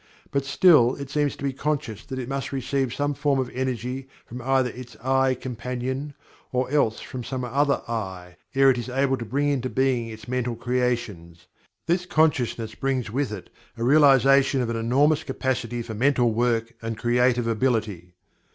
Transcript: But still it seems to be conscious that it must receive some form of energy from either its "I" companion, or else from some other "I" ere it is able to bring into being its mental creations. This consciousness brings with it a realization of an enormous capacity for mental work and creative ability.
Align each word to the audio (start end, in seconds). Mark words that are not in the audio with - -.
But 0.31 0.45
still 0.45 0.95
it 0.95 1.11
seems 1.11 1.35
to 1.35 1.43
be 1.43 1.53
conscious 1.53 2.03
that 2.07 2.17
it 2.17 2.27
must 2.27 2.51
receive 2.51 2.91
some 2.91 3.13
form 3.13 3.37
of 3.39 3.51
energy 3.51 4.07
from 4.25 4.41
either 4.41 4.71
its 4.71 4.95
"I" 5.03 5.35
companion, 5.35 6.15
or 6.51 6.71
else 6.71 7.01
from 7.01 7.23
some 7.23 7.43
other 7.43 7.83
"I" 7.87 8.37
ere 8.55 8.71
it 8.71 8.79
is 8.79 8.89
able 8.89 9.17
to 9.17 9.25
bring 9.25 9.49
into 9.49 9.69
being 9.69 10.07
its 10.07 10.27
mental 10.27 10.55
creations. 10.55 11.45
This 11.85 12.07
consciousness 12.07 12.73
brings 12.73 13.11
with 13.11 13.31
it 13.31 13.51
a 13.77 13.83
realization 13.83 14.59
of 14.61 14.71
an 14.71 14.75
enormous 14.75 15.23
capacity 15.23 15.83
for 15.83 15.93
mental 15.93 16.31
work 16.33 16.73
and 16.81 16.97
creative 16.97 17.45
ability. 17.45 18.15